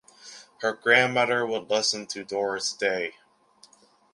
Her 0.61 0.73
grandmother 0.73 1.45
would 1.45 1.69
listen 1.69 2.07
to 2.07 2.23
Doris 2.25 2.73
Day. 2.73 3.13